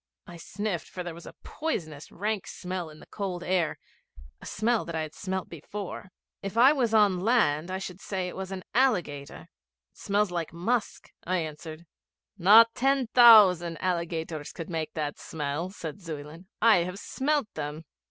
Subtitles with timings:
[0.25, 3.77] I sniffed, for there was a poisonous rank smell in the cold air
[4.41, 6.09] a smell that I had smelt before.
[6.41, 9.47] 'If I was on land I should say that it was an alligator.
[9.93, 11.85] It smells like musk,' I answered.
[12.35, 17.85] 'Not ten thousand alligators could make that smell' said Zuyland; 'I have smelt them.'